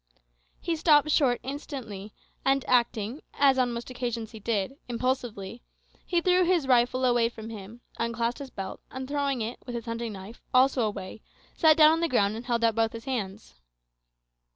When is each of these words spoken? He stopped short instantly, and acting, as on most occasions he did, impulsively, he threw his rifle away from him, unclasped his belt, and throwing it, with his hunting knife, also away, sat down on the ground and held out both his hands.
He 0.59 0.75
stopped 0.75 1.11
short 1.11 1.39
instantly, 1.43 2.11
and 2.43 2.65
acting, 2.67 3.21
as 3.35 3.59
on 3.59 3.71
most 3.71 3.91
occasions 3.91 4.31
he 4.31 4.39
did, 4.39 4.77
impulsively, 4.89 5.61
he 6.03 6.21
threw 6.21 6.43
his 6.43 6.65
rifle 6.67 7.05
away 7.05 7.29
from 7.29 7.49
him, 7.51 7.81
unclasped 7.99 8.39
his 8.39 8.49
belt, 8.49 8.79
and 8.89 9.07
throwing 9.07 9.41
it, 9.43 9.59
with 9.67 9.75
his 9.75 9.85
hunting 9.85 10.13
knife, 10.13 10.41
also 10.55 10.87
away, 10.87 11.21
sat 11.55 11.77
down 11.77 11.91
on 11.91 11.99
the 11.99 12.09
ground 12.09 12.35
and 12.35 12.47
held 12.47 12.63
out 12.63 12.73
both 12.73 12.93
his 12.93 13.05
hands. 13.05 13.53